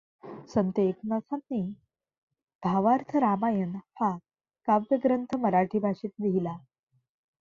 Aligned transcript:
संत 0.49 0.79
एकना्थांनी 0.79 1.61
भावार्थ 2.63 3.15
रामायण 3.15 3.75
हा 4.01 4.11
काव्यग्रंथ 4.67 5.35
मराठी 5.35 5.79
भाषेत 5.79 6.09
लिहिला. 6.21 6.57